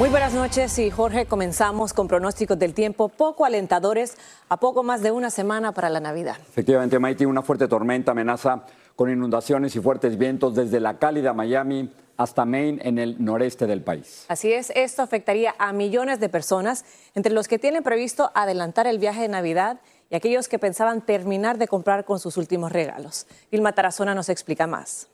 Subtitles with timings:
[0.00, 4.16] Muy buenas noches y Jorge, comenzamos con pronósticos del tiempo poco alentadores
[4.48, 6.38] a poco más de una semana para la Navidad.
[6.40, 8.64] Efectivamente, Maiti, una fuerte tormenta amenaza
[8.96, 13.82] con inundaciones y fuertes vientos desde la cálida Miami hasta Maine en el noreste del
[13.82, 14.24] país.
[14.28, 18.98] Así es, esto afectaría a millones de personas, entre los que tienen previsto adelantar el
[18.98, 23.26] viaje de Navidad y aquellos que pensaban terminar de comprar con sus últimos regalos.
[23.52, 25.09] Vilma Tarazona nos explica más.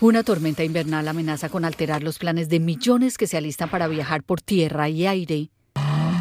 [0.00, 4.22] Una tormenta invernal amenaza con alterar los planes de millones que se alistan para viajar
[4.22, 5.50] por tierra y aire.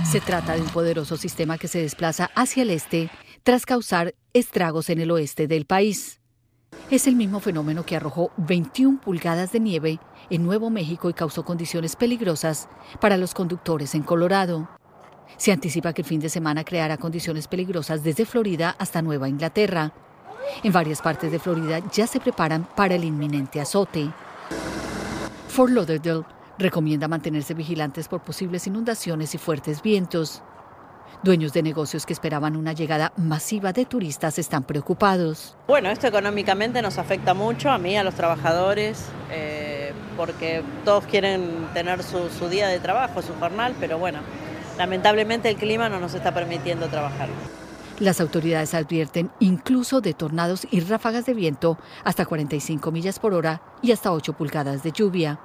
[0.04, 3.12] Se trata de un poderoso sistema que se desplaza hacia el este
[3.44, 6.22] tras causar estragos en el oeste del país.
[6.90, 10.00] Es el mismo fenómeno que arrojó 21 pulgadas de nieve
[10.32, 14.68] en Nuevo México y causó condiciones peligrosas para los conductores en Colorado.
[15.38, 19.94] Se anticipa que el fin de semana creará condiciones peligrosas desde Florida hasta Nueva Inglaterra.
[20.64, 24.10] En varias partes de Florida ya se preparan para el inminente azote.
[25.48, 26.24] Fort Lauderdale
[26.58, 30.42] recomienda mantenerse vigilantes por posibles inundaciones y fuertes vientos.
[31.24, 35.56] Dueños de negocios que esperaban una llegada masiva de turistas están preocupados.
[35.68, 41.70] Bueno, esto económicamente nos afecta mucho a mí, a los trabajadores, eh, porque todos quieren
[41.74, 44.20] tener su, su día de trabajo, su jornal, pero bueno,
[44.78, 47.30] lamentablemente el clima no nos está permitiendo trabajar.
[48.00, 53.62] Las autoridades advierten incluso de tornados y ráfagas de viento hasta 45 millas por hora
[53.82, 55.40] y hasta 8 pulgadas de lluvia.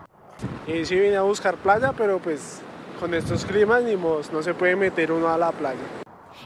[0.66, 2.60] Y sí vine a buscar playa, pero pues
[3.00, 5.80] con estos climas ni no se puede meter uno a la playa.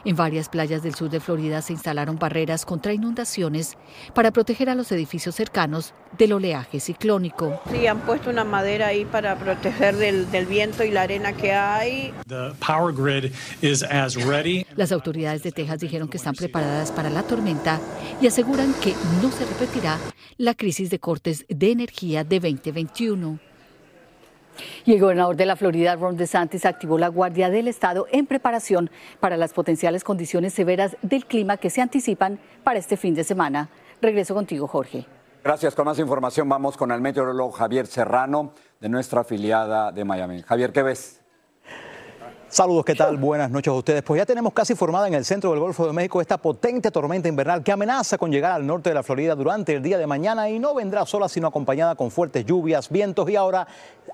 [0.07, 3.77] En varias playas del sur de Florida se instalaron barreras contra inundaciones
[4.13, 7.59] para proteger a los edificios cercanos del oleaje ciclónico.
[7.69, 11.51] Sí, han puesto una madera ahí para proteger del, del viento y la arena que
[11.51, 12.13] hay.
[12.25, 14.65] The power grid is as ready.
[14.77, 17.81] Las autoridades de Texas dijeron que están preparadas para la tormenta
[18.21, 19.97] y aseguran que no se repetirá
[20.37, 23.46] la crisis de cortes de energía de 2021.
[24.85, 28.89] Y el gobernador de la Florida, Ron DeSantis, activó la Guardia del Estado en preparación
[29.19, 33.69] para las potenciales condiciones severas del clima que se anticipan para este fin de semana.
[34.01, 35.05] Regreso contigo, Jorge.
[35.43, 35.75] Gracias.
[35.75, 40.41] Con más información vamos con el meteorólogo Javier Serrano de nuestra afiliada de Miami.
[40.41, 41.21] Javier, ¿qué ves?
[42.49, 43.17] Saludos, ¿qué tal?
[43.17, 44.01] Buenas noches a ustedes.
[44.03, 47.27] Pues ya tenemos casi formada en el centro del Golfo de México esta potente tormenta
[47.27, 50.49] invernal que amenaza con llegar al norte de la Florida durante el día de mañana
[50.49, 53.67] y no vendrá sola sino acompañada con fuertes lluvias, vientos y ahora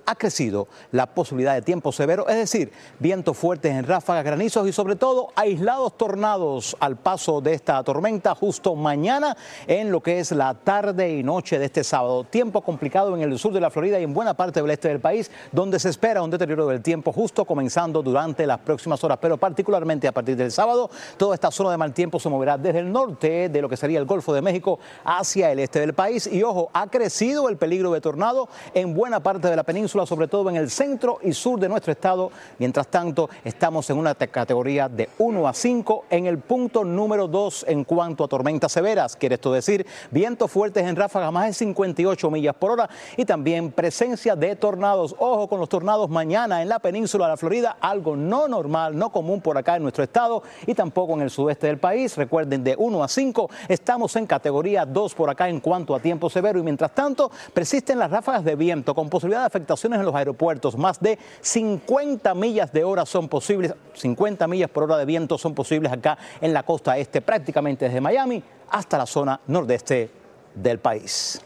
[0.07, 4.73] ha crecido la posibilidad de tiempo severo, es decir, vientos fuertes en ráfagas, granizos y
[4.73, 10.31] sobre todo aislados tornados al paso de esta tormenta justo mañana en lo que es
[10.31, 12.23] la tarde y noche de este sábado.
[12.23, 14.99] Tiempo complicado en el sur de la Florida y en buena parte del este del
[14.99, 19.37] país donde se espera un deterioro del tiempo justo comenzando durante las próximas horas, pero
[19.37, 22.91] particularmente a partir del sábado, toda esta zona de mal tiempo se moverá desde el
[22.91, 26.27] norte de lo que sería el Golfo de México hacia el este del país.
[26.27, 30.27] Y ojo, ha crecido el peligro de tornado en buena parte de la península, sobre
[30.27, 32.31] todo en el centro y sur de nuestro estado.
[32.59, 37.65] Mientras tanto, estamos en una categoría de 1 a 5 en el punto número 2
[37.67, 39.17] en cuanto a tormentas severas.
[39.17, 43.71] Quiere esto decir vientos fuertes en ráfagas más de 58 millas por hora y también
[43.71, 45.15] presencia de tornados.
[45.19, 49.11] Ojo con los tornados mañana en la península de la Florida, algo no normal, no
[49.11, 52.15] común por acá en nuestro estado y tampoco en el sudeste del país.
[52.17, 56.29] Recuerden, de 1 a 5 estamos en categoría 2 por acá en cuanto a tiempo
[56.29, 60.15] severo y mientras tanto persisten las ráfagas de viento con posibilidad de afectaciones en los
[60.15, 60.77] aeropuertos.
[60.77, 65.53] Más de 50 millas de hora son posibles, 50 millas por hora de viento son
[65.53, 70.09] posibles acá en la costa este, prácticamente desde Miami hasta la zona nordeste
[70.55, 71.41] del país.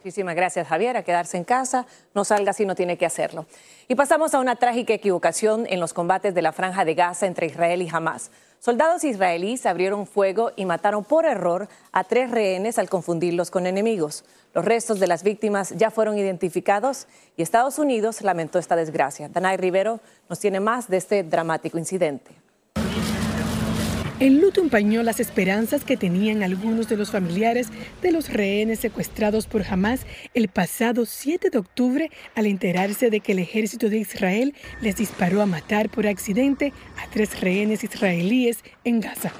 [0.00, 0.96] Muchísimas gracias, Javier.
[0.96, 3.44] A quedarse en casa, no salga si no tiene que hacerlo.
[3.86, 7.48] Y pasamos a una trágica equivocación en los combates de la franja de Gaza entre
[7.48, 8.30] Israel y Hamas.
[8.60, 14.24] Soldados israelíes abrieron fuego y mataron por error a tres rehenes al confundirlos con enemigos.
[14.54, 17.06] Los restos de las víctimas ya fueron identificados
[17.36, 19.28] y Estados Unidos lamentó esta desgracia.
[19.28, 20.00] Danay Rivero
[20.30, 22.30] nos tiene más de este dramático incidente.
[24.20, 27.68] El luto empañó las esperanzas que tenían algunos de los familiares
[28.02, 33.32] de los rehenes secuestrados por Hamas el pasado 7 de octubre al enterarse de que
[33.32, 39.00] el ejército de Israel les disparó a matar por accidente a tres rehenes israelíes en
[39.00, 39.32] Gaza.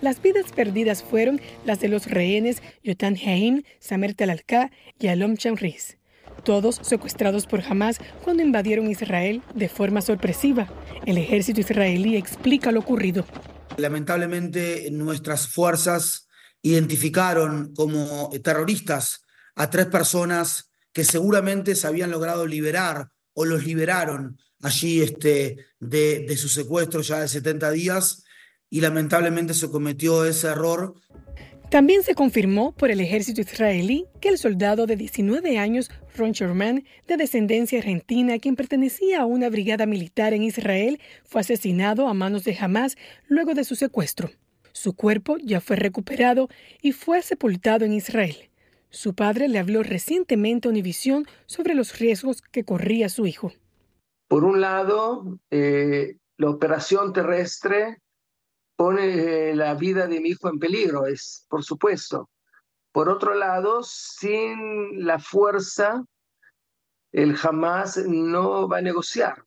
[0.00, 5.98] Las vidas perdidas fueron las de los rehenes Yotan Haim, Samer Talalka y Alom Chamriz
[6.44, 10.68] todos secuestrados por Hamas cuando invadieron Israel de forma sorpresiva.
[11.04, 13.24] El ejército israelí explica lo ocurrido.
[13.76, 16.28] Lamentablemente nuestras fuerzas
[16.62, 19.22] identificaron como terroristas
[19.54, 26.24] a tres personas que seguramente se habían logrado liberar o los liberaron allí este, de,
[26.26, 28.24] de su secuestro ya de 70 días
[28.70, 30.94] y lamentablemente se cometió ese error.
[31.70, 36.84] También se confirmó por el ejército israelí que el soldado de 19 años, Ron Sherman,
[37.08, 42.44] de descendencia argentina, quien pertenecía a una brigada militar en Israel, fue asesinado a manos
[42.44, 42.96] de Hamas
[43.26, 44.30] luego de su secuestro.
[44.72, 46.48] Su cuerpo ya fue recuperado
[46.82, 48.50] y fue sepultado en Israel.
[48.88, 53.52] Su padre le habló recientemente a Univisión sobre los riesgos que corría su hijo.
[54.28, 57.98] Por un lado, eh, la operación terrestre
[58.76, 62.30] pone la vida de mi hijo en peligro, es por supuesto.
[62.92, 66.04] Por otro lado, sin la fuerza,
[67.12, 69.44] el jamás no va a negociar.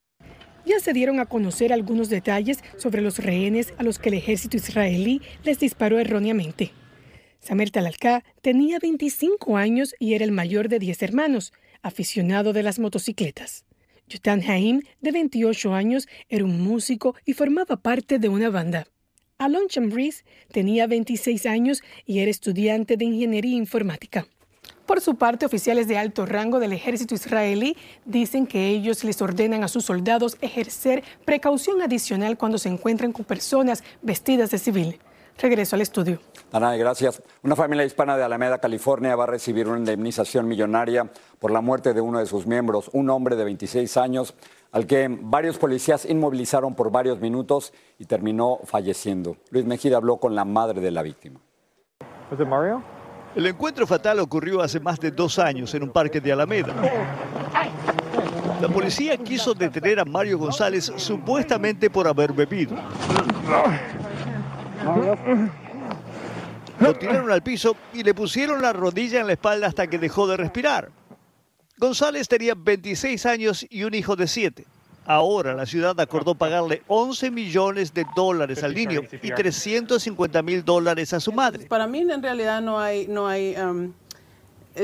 [0.65, 4.57] Ya se dieron a conocer algunos detalles sobre los rehenes a los que el ejército
[4.57, 6.73] israelí les disparó erróneamente.
[7.39, 12.77] Samer Talalka tenía 25 años y era el mayor de 10 hermanos, aficionado de las
[12.77, 13.65] motocicletas.
[14.07, 18.87] Yutan Haim, de 28 años, era un músico y formaba parte de una banda.
[19.39, 24.27] Alon Chambris tenía 26 años y era estudiante de ingeniería informática.
[24.85, 29.63] Por su parte, oficiales de alto rango del ejército israelí dicen que ellos les ordenan
[29.63, 34.99] a sus soldados ejercer precaución adicional cuando se encuentran con personas vestidas de civil.
[35.41, 36.19] Regreso al estudio.
[36.51, 37.23] Ana, gracias.
[37.43, 41.09] Una familia hispana de Alameda, California, va a recibir una indemnización millonaria
[41.39, 44.33] por la muerte de uno de sus miembros, un hombre de 26 años,
[44.73, 49.37] al que varios policías inmovilizaron por varios minutos y terminó falleciendo.
[49.51, 51.39] Luis Mejida habló con la madre de la víctima.
[52.47, 52.83] Mario?
[53.35, 56.75] El encuentro fatal ocurrió hace más de dos años en un parque de Alameda.
[58.59, 62.75] La policía quiso detener a Mario González supuestamente por haber bebido.
[66.79, 70.27] Lo tiraron al piso y le pusieron la rodilla en la espalda hasta que dejó
[70.27, 70.89] de respirar.
[71.77, 74.65] González tenía 26 años y un hijo de 7.
[75.05, 81.13] Ahora la ciudad acordó pagarle 11 millones de dólares al niño y 350 mil dólares
[81.13, 81.65] a su madre.
[81.65, 83.91] Para mí en realidad no hay, no hay um,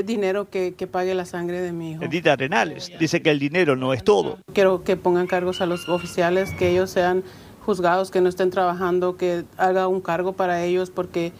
[0.04, 2.02] dinero que, que, pague la sangre de mi hijo.
[2.02, 4.38] Edith Arenales dice que el dinero no es todo.
[4.52, 7.22] Quiero que pongan cargos a los oficiales, que ellos sean
[7.66, 11.32] juzgados, que no estén trabajando, que haga un cargo para ellos porque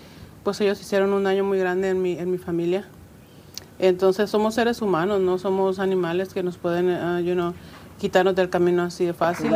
[0.43, 2.85] pues ellos hicieron un daño muy grande en mi, en mi familia.
[3.79, 7.55] Entonces somos seres humanos, no somos animales que nos pueden, uh,
[7.99, 9.53] quitarnos del camino así de fácil.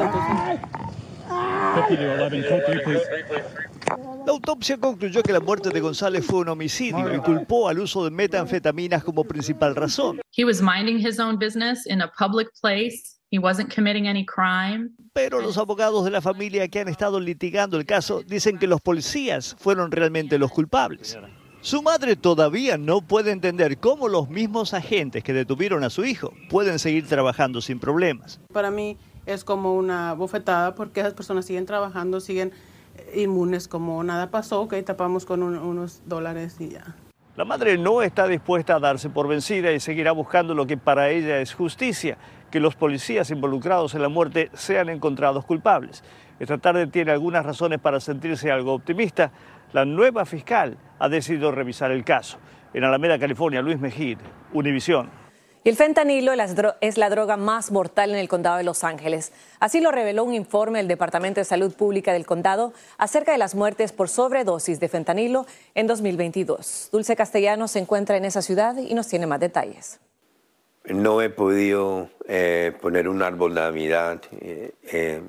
[4.26, 8.04] La autopsia concluyó que la muerte de González fue un homicidio y culpó al uso
[8.04, 10.20] de metanfetaminas como principal razón.
[10.36, 13.19] He was minding his own business in a public place.
[13.32, 14.90] He wasn't committing any crime.
[15.12, 18.80] Pero los abogados de la familia que han estado litigando el caso dicen que los
[18.80, 21.16] policías fueron realmente los culpables.
[21.60, 26.32] Su madre todavía no puede entender cómo los mismos agentes que detuvieron a su hijo
[26.48, 28.40] pueden seguir trabajando sin problemas.
[28.52, 28.96] Para mí
[29.26, 32.52] es como una bofetada porque esas personas siguen trabajando, siguen
[33.14, 36.96] inmunes como nada pasó, que tapamos con unos dólares y ya.
[37.40, 41.08] La madre no está dispuesta a darse por vencida y seguirá buscando lo que para
[41.08, 42.18] ella es justicia,
[42.50, 46.04] que los policías involucrados en la muerte sean encontrados culpables.
[46.38, 49.32] Esta tarde tiene algunas razones para sentirse algo optimista,
[49.72, 52.36] la nueva fiscal ha decidido revisar el caso.
[52.74, 54.18] En Alameda, California, Luis Mejid,
[54.52, 55.08] Univisión.
[55.62, 56.32] Y el fentanilo
[56.80, 59.32] es la droga más mortal en el condado de Los Ángeles.
[59.58, 63.54] Así lo reveló un informe del Departamento de Salud Pública del condado acerca de las
[63.54, 66.88] muertes por sobredosis de fentanilo en 2022.
[66.90, 70.00] Dulce Castellano se encuentra en esa ciudad y nos tiene más detalles.
[70.84, 74.22] No he podido eh, poner un árbol de Navidad.
[74.40, 75.20] Eh, eh,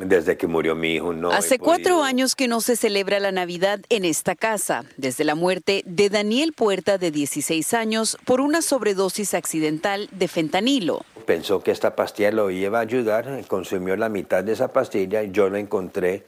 [0.00, 1.12] desde que murió mi hijo.
[1.12, 5.34] No Hace cuatro años que no se celebra la Navidad en esta casa, desde la
[5.34, 11.04] muerte de Daniel Puerta, de 16 años, por una sobredosis accidental de fentanilo.
[11.26, 15.30] Pensó que esta pastilla lo iba a ayudar, consumió la mitad de esa pastilla y
[15.30, 16.24] yo lo encontré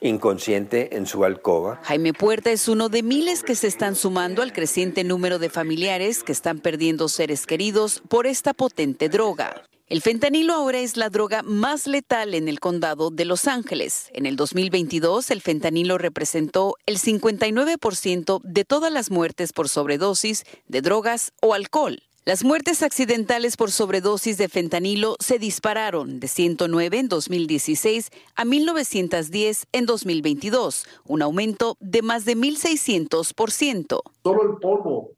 [0.00, 1.80] inconsciente en su alcoba.
[1.84, 6.22] Jaime Puerta es uno de miles que se están sumando al creciente número de familiares
[6.22, 9.62] que están perdiendo seres queridos por esta potente droga.
[9.86, 14.08] El fentanilo ahora es la droga más letal en el condado de Los Ángeles.
[14.14, 20.80] En el 2022, el fentanilo representó el 59% de todas las muertes por sobredosis de
[20.80, 22.02] drogas o alcohol.
[22.24, 29.66] Las muertes accidentales por sobredosis de fentanilo se dispararon de 109 en 2016 a 1910
[29.72, 34.00] en 2022, un aumento de más de 1.600%.
[34.22, 35.10] Solo el polvo,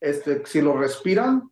[0.00, 1.50] este, si lo respiran,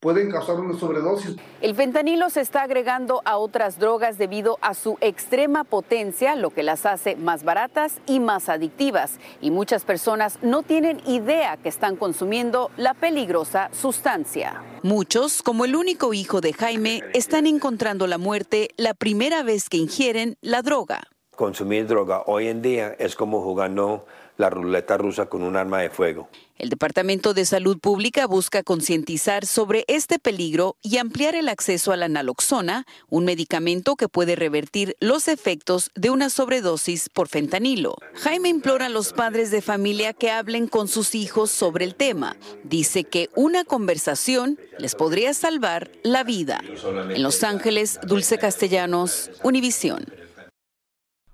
[0.00, 1.36] pueden causar una sobredosis.
[1.60, 6.62] El fentanilo se está agregando a otras drogas debido a su extrema potencia, lo que
[6.62, 9.18] las hace más baratas y más adictivas.
[9.40, 14.62] Y muchas personas no tienen idea que están consumiendo la peligrosa sustancia.
[14.82, 19.78] Muchos, como el único hijo de Jaime, están encontrando la muerte la primera vez que
[19.78, 21.02] ingieren la droga.
[21.34, 24.06] Consumir droga hoy en día es como jugando
[24.36, 26.28] la ruleta rusa con un arma de fuego.
[26.58, 31.98] El Departamento de Salud Pública busca concientizar sobre este peligro y ampliar el acceso a
[31.98, 37.96] la naloxona, un medicamento que puede revertir los efectos de una sobredosis por fentanilo.
[38.14, 42.36] Jaime implora a los padres de familia que hablen con sus hijos sobre el tema.
[42.64, 46.62] Dice que una conversación les podría salvar la vida.
[47.10, 50.06] En Los Ángeles, Dulce Castellanos, Univisión.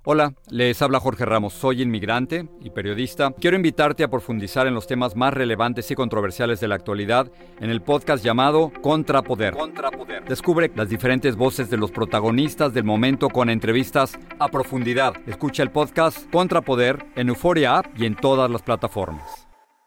[0.04, 3.32] Hola, les habla Jorge Ramos, soy inmigrante y periodista.
[3.38, 7.30] Quiero invitarte a profundizar en los temas más relevantes y controversiales de la actualidad
[7.60, 9.54] en el podcast llamado Contrapoder.
[9.54, 10.24] Contrapoder.
[10.24, 15.14] Descubre las diferentes voces de los protagonistas del momento con entrevistas a profundidad.
[15.28, 19.41] Escucha el podcast Contrapoder en Euforia App y en todas las plataformas.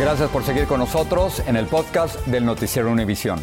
[0.00, 3.38] Gracias por seguir con nosotros en el podcast del Noticiero Univisión.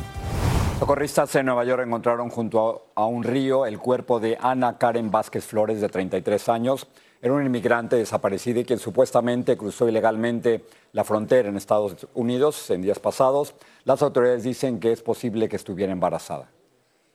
[0.80, 5.46] Socorristas en Nueva York encontraron junto a un río el cuerpo de Ana Karen Vázquez
[5.46, 6.88] Flores, de 33 años.
[7.22, 12.82] Era un inmigrante desaparecido y quien supuestamente cruzó ilegalmente la frontera en Estados Unidos en
[12.82, 13.54] días pasados.
[13.84, 16.50] Las autoridades dicen que es posible que estuviera embarazada.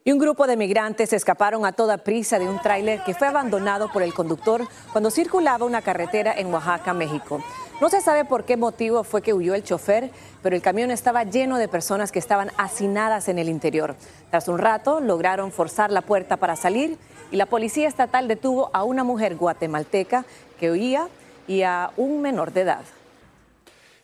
[0.04, 3.90] Y un grupo de migrantes escaparon a toda prisa de un tráiler que fue abandonado
[3.92, 7.42] por el conductor cuando circulaba una carretera en Oaxaca, México.
[7.82, 11.24] No se sabe por qué motivo fue que huyó el chofer, pero el camión estaba
[11.24, 13.96] lleno de personas que estaban hacinadas en el interior.
[14.30, 16.96] Tras un rato lograron forzar la puerta para salir
[17.32, 20.24] y la policía estatal detuvo a una mujer guatemalteca
[20.60, 21.08] que huía
[21.48, 22.84] y a un menor de edad.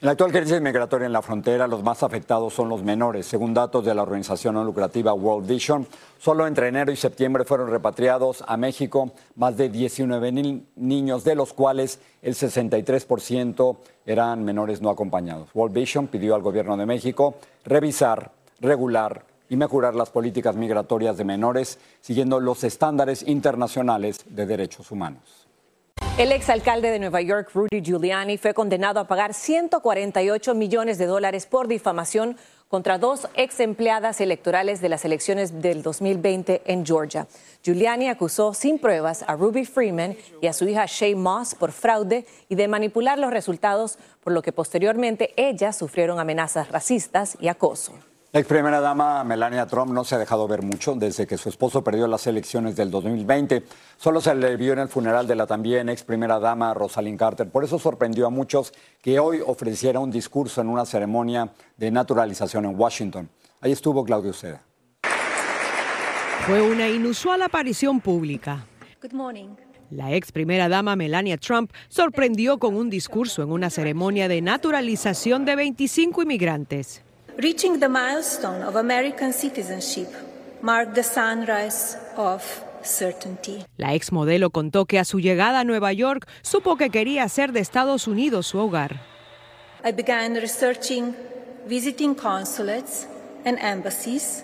[0.01, 3.27] En la actual crisis migratoria en la frontera, los más afectados son los menores.
[3.27, 5.89] Según datos de la organización no lucrativa World Vision,
[6.21, 11.35] solo entre enero y septiembre fueron repatriados a México más de 19 mil niños, de
[11.35, 13.77] los cuales el 63%
[14.07, 15.49] eran menores no acompañados.
[15.53, 21.25] World Vision pidió al gobierno de México revisar, regular y mejorar las políticas migratorias de
[21.25, 25.48] menores, siguiendo los estándares internacionales de derechos humanos.
[26.19, 31.47] El exalcalde de Nueva York, Rudy Giuliani, fue condenado a pagar 148 millones de dólares
[31.47, 37.29] por difamación contra dos ex empleadas electorales de las elecciones del 2020 en Georgia.
[37.63, 42.27] Giuliani acusó sin pruebas a Ruby Freeman y a su hija Shay Moss por fraude
[42.49, 47.93] y de manipular los resultados, por lo que posteriormente ellas sufrieron amenazas racistas y acoso.
[48.31, 51.49] La ex primera dama Melania Trump no se ha dejado ver mucho desde que su
[51.49, 53.63] esposo perdió las elecciones del 2020.
[53.97, 57.49] Solo se le vio en el funeral de la también ex primera dama Rosalind Carter.
[57.49, 62.67] Por eso sorprendió a muchos que hoy ofreciera un discurso en una ceremonia de naturalización
[62.67, 63.31] en Washington.
[63.63, 64.61] Ahí estuvo Claudio Seda.
[66.45, 68.67] Fue una inusual aparición pública.
[69.01, 69.49] Good morning.
[69.91, 75.47] La ex primera dama Melania Trump sorprendió con un discurso en una ceremonia de naturalización
[75.47, 77.08] de 25 inmigrantes.
[77.41, 80.09] Reaching the milestone of American citizenship
[80.61, 82.43] marked the sunrise of
[82.83, 83.65] certainty.
[83.77, 87.53] La ex modelo contó que a su llegada a Nueva York supo que quería hacer
[87.53, 89.03] de Estados Unidos su hogar.
[89.85, 91.15] I began researching,
[91.65, 93.07] visiting consulates
[93.45, 94.43] and embassies,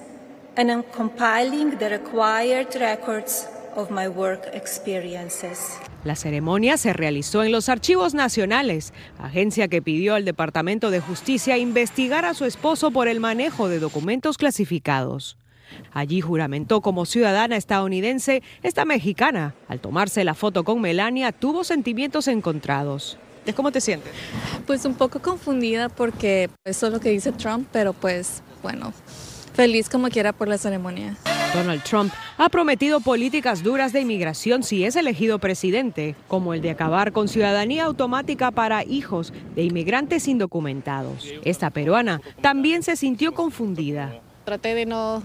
[0.57, 5.79] and compiling the required records of my work experiences.
[6.05, 11.57] La ceremonia se realizó en los Archivos Nacionales, agencia que pidió al Departamento de Justicia
[11.57, 15.39] investigar a su esposo por el manejo de documentos clasificados.
[15.93, 19.55] Allí juramentó como ciudadana estadounidense esta mexicana.
[19.69, 23.19] Al tomarse la foto con Melania, tuvo sentimientos encontrados.
[23.55, 24.13] ¿Cómo te sientes?
[24.67, 28.93] Pues un poco confundida porque eso es lo que dice Trump, pero pues bueno,
[29.55, 31.17] feliz como quiera por la ceremonia.
[31.55, 36.71] Donald Trump ha prometido políticas duras de inmigración si es elegido presidente, como el de
[36.71, 41.33] acabar con ciudadanía automática para hijos de inmigrantes indocumentados.
[41.45, 44.21] Esta peruana también se sintió confundida.
[44.45, 45.23] Traté de no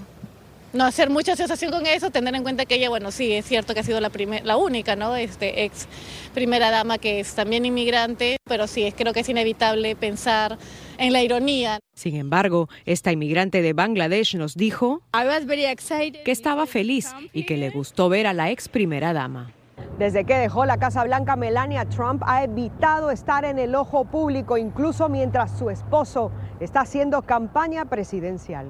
[0.73, 3.73] no hacer mucha asociación con eso, tener en cuenta que ella, bueno, sí, es cierto
[3.73, 4.11] que ha sido la,
[4.43, 5.15] la única, ¿no?
[5.15, 5.87] Este, ex
[6.33, 10.57] primera dama que es también inmigrante, pero sí, creo que es inevitable pensar
[10.97, 11.79] en la ironía.
[11.95, 18.09] Sin embargo, esta inmigrante de Bangladesh nos dijo que estaba feliz y que le gustó
[18.09, 19.51] ver a la ex primera dama.
[19.97, 24.57] Desde que dejó la Casa Blanca, Melania Trump ha evitado estar en el ojo público,
[24.57, 28.67] incluso mientras su esposo está haciendo campaña presidencial.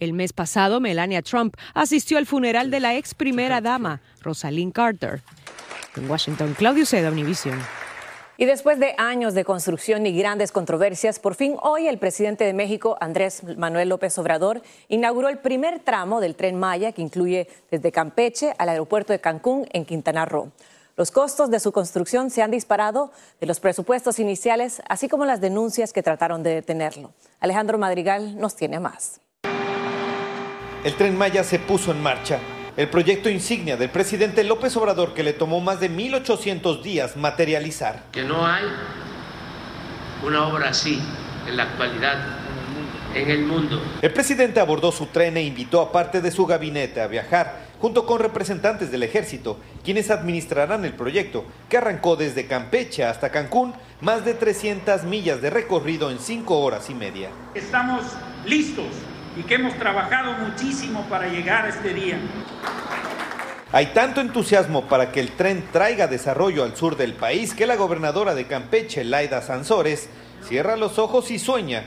[0.00, 5.22] El mes pasado, Melania Trump asistió al funeral de la ex primera dama, Rosalind Carter.
[5.94, 7.58] En Washington, Claudio Seda, Univision.
[8.38, 12.54] Y después de años de construcción y grandes controversias, por fin hoy el presidente de
[12.54, 17.92] México, Andrés Manuel López Obrador, inauguró el primer tramo del tren Maya que incluye desde
[17.92, 20.50] Campeche al aeropuerto de Cancún en Quintana Roo.
[20.96, 25.42] Los costos de su construcción se han disparado de los presupuestos iniciales, así como las
[25.42, 27.12] denuncias que trataron de detenerlo.
[27.40, 29.20] Alejandro Madrigal nos tiene más.
[30.82, 32.38] El tren Maya se puso en marcha.
[32.74, 38.04] El proyecto insignia del presidente López Obrador que le tomó más de 1.800 días materializar.
[38.12, 38.64] Que no hay
[40.26, 40.98] una obra así
[41.46, 42.16] en la actualidad
[43.14, 43.78] en el mundo.
[44.00, 48.06] El presidente abordó su tren e invitó a parte de su gabinete a viajar, junto
[48.06, 54.24] con representantes del ejército, quienes administrarán el proyecto, que arrancó desde Campeche hasta Cancún, más
[54.24, 57.28] de 300 millas de recorrido en 5 horas y media.
[57.54, 58.04] Estamos
[58.46, 58.86] listos
[59.36, 62.18] y que hemos trabajado muchísimo para llegar a este día.
[63.72, 67.76] Hay tanto entusiasmo para que el tren traiga desarrollo al sur del país que la
[67.76, 70.08] gobernadora de Campeche, Laida Sansores,
[70.42, 71.84] cierra los ojos y sueña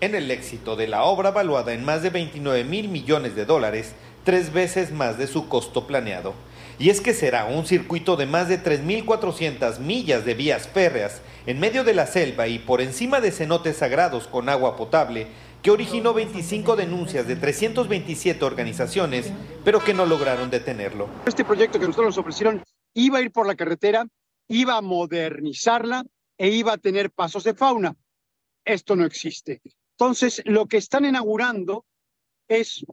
[0.00, 3.94] en el éxito de la obra valuada en más de 29 mil millones de dólares,
[4.22, 6.34] tres veces más de su costo planeado.
[6.78, 11.58] Y es que será un circuito de más de 3.400 millas de vías férreas en
[11.58, 15.26] medio de la selva y por encima de cenotes sagrados con agua potable
[15.62, 19.32] que originó 25 denuncias de 327 organizaciones,
[19.64, 21.08] pero que no lograron detenerlo.
[21.26, 22.62] Este proyecto que nosotros nos ofrecieron
[22.94, 24.06] iba a ir por la carretera,
[24.48, 26.04] iba a modernizarla
[26.36, 27.96] e iba a tener pasos de fauna.
[28.64, 29.60] Esto no existe.
[29.98, 31.84] Entonces, lo que están inaugurando
[32.46, 32.84] es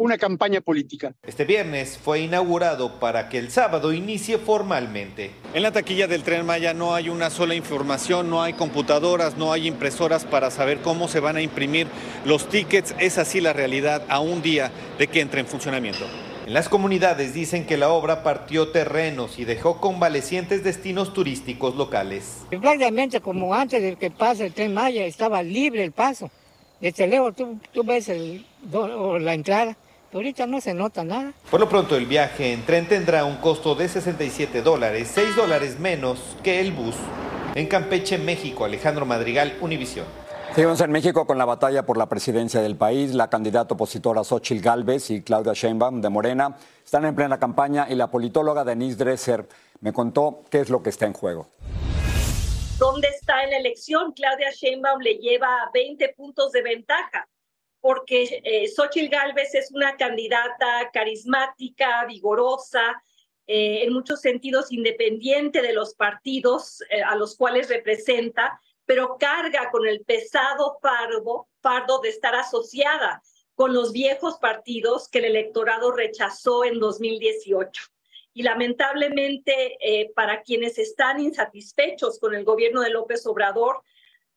[0.00, 1.12] una campaña política.
[1.26, 5.32] Este viernes fue inaugurado para que el sábado inicie formalmente.
[5.52, 9.52] En la taquilla del tren Maya no hay una sola información, no hay computadoras, no
[9.52, 11.86] hay impresoras para saber cómo se van a imprimir
[12.24, 12.94] los tickets.
[12.98, 16.06] Es así la realidad a un día de que entre en funcionamiento.
[16.46, 22.46] En las comunidades dicen que la obra partió terrenos y dejó convalecientes destinos turísticos locales.
[22.48, 26.30] Prácticamente como antes de que pase el tren Maya estaba libre el paso.
[26.80, 28.46] Desde lejos tú, tú ves el,
[29.20, 29.76] la entrada
[30.12, 31.32] ahorita no se nota nada.
[31.50, 35.78] Por lo pronto el viaje en tren tendrá un costo de 67 dólares, 6 dólares
[35.78, 36.96] menos que el bus.
[37.54, 40.06] En Campeche, México, Alejandro Madrigal, Univisión.
[40.54, 43.14] Seguimos en México con la batalla por la presidencia del país.
[43.14, 47.94] La candidata opositora Xochitl Gálvez y Claudia Sheinbaum de Morena están en plena campaña y
[47.94, 49.46] la politóloga Denise Dresser
[49.80, 51.46] me contó qué es lo que está en juego.
[52.78, 54.12] ¿Dónde está en la elección?
[54.12, 57.28] Claudia Sheinbaum le lleva 20 puntos de ventaja
[57.80, 63.02] porque eh, Xochitl Gálvez es una candidata carismática, vigorosa,
[63.46, 69.70] eh, en muchos sentidos independiente de los partidos eh, a los cuales representa, pero carga
[69.72, 73.22] con el pesado fardo, fardo de estar asociada
[73.56, 77.82] con los viejos partidos que el electorado rechazó en 2018.
[78.32, 83.82] Y lamentablemente, eh, para quienes están insatisfechos con el gobierno de López Obrador,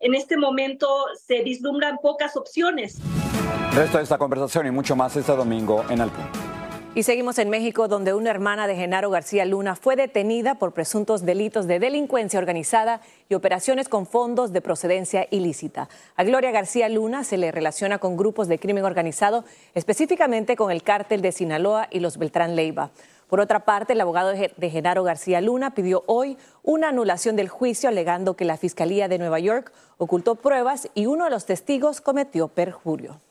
[0.04, 0.88] en este momento
[1.26, 3.00] se vislumbran pocas opciones.
[3.74, 6.12] resto de esta conversación y mucho más este domingo en Al
[6.94, 11.26] Y seguimos en México, donde una hermana de Genaro García Luna fue detenida por presuntos
[11.26, 15.88] delitos de delincuencia organizada y operaciones con fondos de procedencia ilícita.
[16.18, 20.84] A Gloria García Luna se le relaciona con grupos de crimen organizado, específicamente con el
[20.84, 22.92] cártel de Sinaloa y los Beltrán Leiva.
[23.34, 27.90] Por otra parte, el abogado de Genaro García Luna pidió hoy una anulación del juicio
[27.90, 32.48] alegando que la Fiscalía de Nueva York ocultó pruebas y uno de los testigos cometió
[32.48, 33.22] perjurio.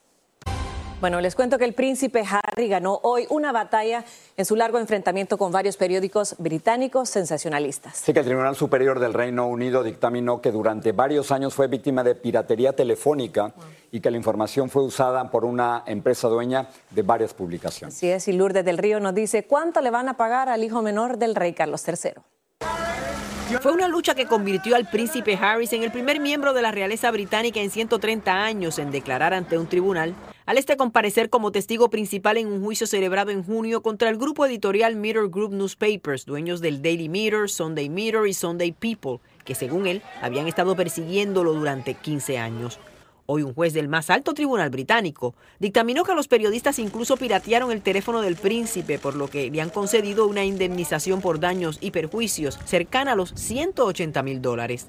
[1.02, 4.04] Bueno, les cuento que el príncipe Harry ganó hoy una batalla
[4.36, 7.96] en su largo enfrentamiento con varios periódicos británicos sensacionalistas.
[7.96, 12.04] Sí que el Tribunal Superior del Reino Unido dictaminó que durante varios años fue víctima
[12.04, 13.52] de piratería telefónica
[13.90, 17.96] y que la información fue usada por una empresa dueña de varias publicaciones.
[17.96, 20.82] Así es, y Lourdes del Río nos dice cuánto le van a pagar al hijo
[20.82, 22.12] menor del rey Carlos III.
[23.60, 27.10] Fue una lucha que convirtió al príncipe Harris en el primer miembro de la realeza
[27.10, 30.14] británica en 130 años en declarar ante un tribunal
[30.46, 34.46] al este comparecer como testigo principal en un juicio celebrado en junio contra el grupo
[34.46, 39.86] editorial Mirror Group Newspapers, dueños del Daily Mirror, Sunday Mirror y Sunday People, que según
[39.86, 42.78] él habían estado persiguiéndolo durante 15 años.
[43.26, 47.80] Hoy un juez del más alto tribunal británico dictaminó que los periodistas incluso piratearon el
[47.80, 52.58] teléfono del príncipe, por lo que le han concedido una indemnización por daños y perjuicios
[52.64, 54.88] cercana a los 180 mil dólares.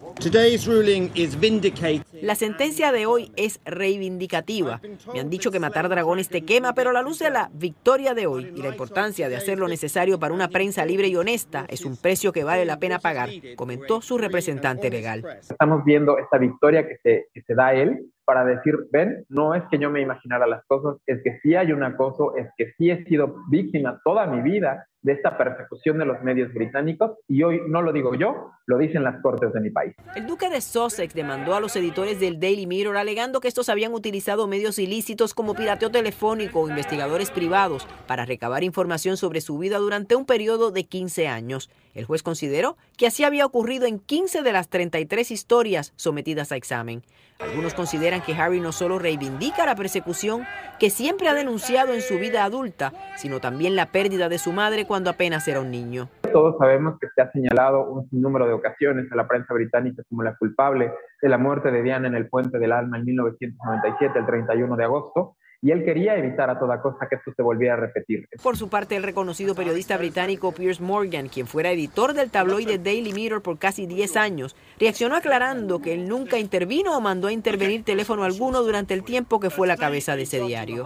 [2.22, 4.82] La sentencia de hoy es reivindicativa.
[5.14, 8.14] Me han dicho que matar dragones te quema, pero a la luz de la victoria
[8.16, 11.66] de hoy y la importancia de hacer lo necesario para una prensa libre y honesta
[11.70, 15.24] es un precio que vale la pena pagar, comentó su representante legal.
[15.40, 19.64] Estamos viendo esta victoria que se, que se da él para decir, ven, no es
[19.70, 22.90] que yo me imaginara las cosas, es que sí hay un acoso, es que sí
[22.90, 27.62] he sido víctima toda mi vida de esta persecución de los medios británicos y hoy
[27.68, 29.94] no lo digo yo, lo dicen las cortes de mi país.
[30.16, 33.94] El duque de Sussex demandó a los editores del Daily Mirror alegando que estos habían
[33.94, 39.78] utilizado medios ilícitos como pirateo telefónico o investigadores privados para recabar información sobre su vida
[39.78, 41.70] durante un periodo de 15 años.
[41.94, 46.56] El juez consideró que así había ocurrido en 15 de las 33 historias sometidas a
[46.56, 47.04] examen.
[47.40, 50.46] Algunos consideran que Harry no solo reivindica la persecución
[50.80, 54.86] que siempre ha denunciado en su vida adulta, sino también la pérdida de su madre
[54.94, 56.08] cuando apenas era un niño.
[56.32, 60.22] Todos sabemos que se ha señalado un sinnúmero de ocasiones a la prensa británica como
[60.22, 64.26] la culpable de la muerte de Diana en el Puente del Alma en 1997, el
[64.28, 67.78] 31 de agosto, y él quería evitar a toda costa que esto se volviera a
[67.78, 68.28] repetir.
[68.44, 73.14] Por su parte, el reconocido periodista británico Piers Morgan, quien fuera editor del tabloide Daily
[73.14, 77.86] Mirror por casi 10 años, reaccionó aclarando que él nunca intervino o mandó a intervenir
[77.86, 80.86] teléfono alguno durante el tiempo que fue la cabeza de ese diario.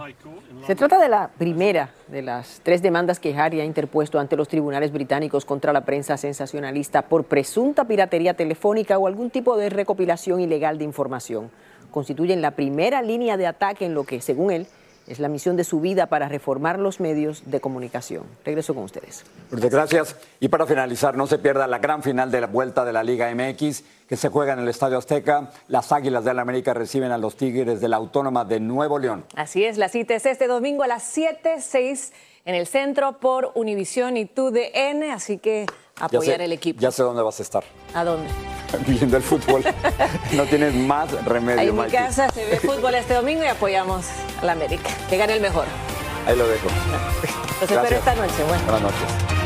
[0.64, 4.46] Se trata de la primera de las tres demandas que Harry ha interpuesto ante los
[4.46, 10.40] tribunales británicos contra la prensa sensacionalista por presunta piratería telefónica o algún tipo de recopilación
[10.40, 11.50] ilegal de información
[11.90, 14.66] constituyen la primera línea de ataque en lo que, según él,
[15.08, 18.24] es la misión de su vida para reformar los medios de comunicación.
[18.44, 19.24] Regreso con ustedes.
[19.50, 20.16] Muchas gracias.
[20.38, 23.34] Y para finalizar, no se pierda la gran final de la vuelta de la Liga
[23.34, 25.50] MX que se juega en el Estadio Azteca.
[25.68, 29.24] Las Águilas de la América reciben a los Tigres de la Autónoma de Nuevo León.
[29.34, 32.12] Así es, la cita es este domingo a las 7, 6
[32.44, 35.66] en el centro por Univisión y TUDN, así que
[35.98, 36.80] apoyar el equipo.
[36.80, 37.64] Ya sé dónde vas a estar.
[37.94, 38.28] ¿A dónde?
[38.86, 39.64] Viendo el fútbol.
[40.32, 41.60] no tienes más remedio.
[41.60, 44.06] Ahí en mi casa se ve fútbol este domingo y apoyamos
[44.40, 44.90] a la América.
[45.08, 45.64] Que gane el mejor.
[46.26, 46.68] Ahí lo dejo.
[47.60, 48.44] Los espero esta noche.
[48.46, 48.62] Bueno.
[48.64, 49.38] Buenas noches.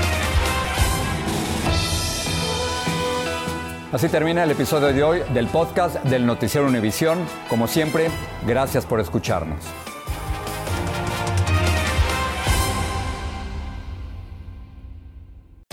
[3.92, 7.18] Así termina el episodio de hoy del podcast del Noticiero Univisión.
[7.48, 8.08] Como siempre,
[8.46, 9.58] gracias por escucharnos.